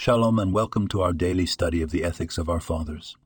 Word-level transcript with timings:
Shalom 0.00 0.38
and 0.38 0.52
welcome 0.52 0.86
to 0.88 1.00
our 1.02 1.12
daily 1.12 1.44
study 1.44 1.82
of 1.82 1.90
the 1.90 2.04
ethics 2.04 2.38
of 2.38 2.48
our 2.48 2.60
fathers. 2.60 3.16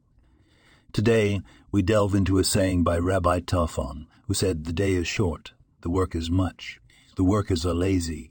Today, 0.95 1.43
we 1.71 1.83
delve 1.83 2.15
into 2.15 2.39
a 2.39 2.45
saying 2.45 2.83
by 2.83 2.97
Rabbi 2.97 3.41
Tarfon, 3.41 4.07
who 4.27 4.33
said, 4.33 4.65
The 4.65 4.73
day 4.73 4.95
is 4.95 5.07
short, 5.07 5.53
the 5.83 5.91
work 5.91 6.15
is 6.15 6.31
much, 6.31 6.81
the 7.15 7.25
workers 7.25 7.67
are 7.67 7.75
lazy, 7.75 8.31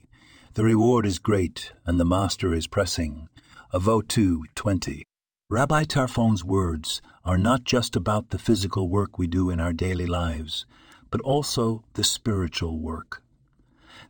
the 0.54 0.64
reward 0.64 1.06
is 1.06 1.20
great, 1.20 1.70
and 1.86 2.00
the 2.00 2.04
master 2.04 2.52
is 2.52 2.66
pressing. 2.66 3.28
Avot 3.72 4.08
2 4.08 4.46
20. 4.56 5.04
Rabbi 5.48 5.84
Tarfon's 5.84 6.42
words 6.42 7.00
are 7.24 7.38
not 7.38 7.62
just 7.62 7.94
about 7.94 8.30
the 8.30 8.40
physical 8.40 8.88
work 8.88 9.20
we 9.20 9.28
do 9.28 9.50
in 9.50 9.60
our 9.60 9.72
daily 9.72 10.06
lives, 10.06 10.66
but 11.12 11.20
also 11.20 11.84
the 11.92 12.02
spiritual 12.02 12.80
work. 12.80 13.22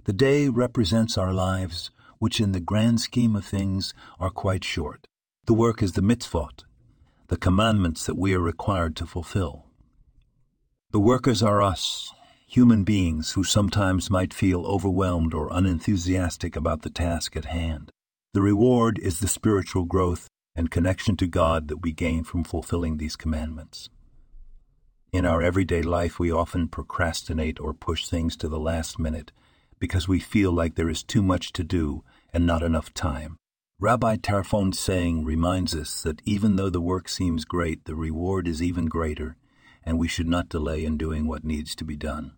The 0.05 0.15
day 0.15 0.49
represents 0.49 1.19
our 1.19 1.35
lives 1.35 1.91
which 2.23 2.41
in 2.41 2.53
the 2.53 2.61
grand 2.61 3.01
scheme 3.01 3.35
of 3.35 3.45
things 3.45 3.93
are 4.21 4.31
quite 4.31 4.63
short. 4.63 5.09
The 5.47 5.55
work 5.55 5.83
is 5.83 5.95
the 5.95 6.03
mitzvot, 6.03 6.63
the 7.27 7.37
commandments 7.37 8.07
that 8.07 8.17
we 8.17 8.33
are 8.33 8.39
required 8.39 8.95
to 8.99 9.07
fulfill. 9.07 9.67
The 10.93 11.01
workers 11.01 11.43
are 11.43 11.61
us, 11.61 12.13
human 12.47 12.85
beings 12.85 13.33
who 13.33 13.43
sometimes 13.43 14.09
might 14.09 14.33
feel 14.33 14.65
overwhelmed 14.67 15.35
or 15.35 15.53
unenthusiastic 15.53 16.55
about 16.55 16.83
the 16.83 16.91
task 16.91 17.37
at 17.37 17.47
hand. 17.47 17.91
The 18.35 18.43
reward 18.43 19.01
is 19.01 19.19
the 19.19 19.27
spiritual 19.27 19.85
growth 19.85 20.29
and 20.55 20.71
connection 20.71 21.17
to 21.17 21.27
God 21.27 21.67
that 21.67 21.83
we 21.83 21.91
gain 21.91 22.23
from 22.23 22.45
fulfilling 22.45 22.99
these 22.99 23.17
commandments. 23.17 23.89
In 25.13 25.27
our 25.27 25.43
everyday 25.43 25.83
life, 25.83 26.21
we 26.21 26.31
often 26.31 26.69
procrastinate 26.69 27.59
or 27.59 27.75
push 27.75 28.07
things 28.07 28.37
to 28.37 28.49
the 28.49 28.61
last 28.61 29.01
minute 29.01 29.33
because 29.81 30.07
we 30.07 30.21
feel 30.21 30.53
like 30.53 30.77
there 30.77 30.89
is 30.89 31.03
too 31.03 31.25
much 31.25 31.53
to 31.53 31.65
do 31.65 32.05
and 32.33 32.47
not 32.47 32.63
enough 32.63 32.93
time. 32.95 33.37
Rabbi 33.79 34.17
Tarfon's 34.17 34.79
saying 34.79 35.25
reminds 35.25 35.75
us 35.75 36.03
that 36.03 36.23
even 36.25 36.57
though 36.57 36.71
the 36.71 36.81
work 36.81 37.09
seems 37.09 37.45
great, 37.45 37.85
the 37.85 37.97
reward 37.97 38.47
is 38.47 38.63
even 38.63 38.87
greater, 38.87 39.37
and 39.85 39.99
we 39.99 40.07
should 40.07 40.29
not 40.29 40.49
delay 40.49 40.85
in 40.85 40.97
doing 40.97 41.27
what 41.27 41.45
needs 41.45 41.75
to 41.75 41.85
be 41.85 41.97
done. 41.97 42.33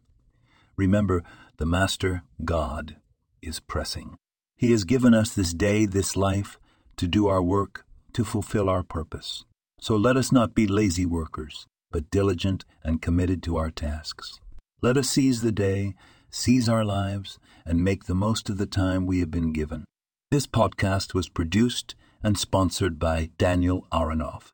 Remember, 0.76 1.22
the 1.58 1.66
Master, 1.66 2.22
God, 2.44 2.96
is 3.42 3.60
pressing. 3.60 4.16
He 4.56 4.70
has 4.70 4.84
given 4.84 5.14
us 5.14 5.34
this 5.34 5.52
day, 5.52 5.84
this 5.84 6.16
life, 6.16 6.58
to 6.96 7.06
do 7.06 7.26
our 7.26 7.42
work, 7.42 7.84
to 8.14 8.24
fulfill 8.24 8.68
our 8.70 8.82
purpose. 8.82 9.44
So 9.80 9.96
let 9.96 10.16
us 10.16 10.32
not 10.32 10.54
be 10.54 10.66
lazy 10.66 11.04
workers, 11.04 11.66
but 11.90 12.10
diligent 12.10 12.64
and 12.82 13.02
committed 13.02 13.42
to 13.42 13.56
our 13.56 13.70
tasks. 13.70 14.40
Let 14.80 14.96
us 14.96 15.10
seize 15.10 15.42
the 15.42 15.52
day 15.52 15.94
seize 16.34 16.68
our 16.68 16.84
lives, 16.84 17.38
and 17.64 17.84
make 17.84 18.04
the 18.04 18.14
most 18.14 18.50
of 18.50 18.58
the 18.58 18.66
time 18.66 19.06
we 19.06 19.20
have 19.20 19.30
been 19.30 19.52
given. 19.52 19.84
This 20.32 20.48
podcast 20.48 21.14
was 21.14 21.28
produced 21.28 21.94
and 22.24 22.36
sponsored 22.36 22.98
by 22.98 23.30
Daniel 23.38 23.86
Aronoff. 23.92 24.53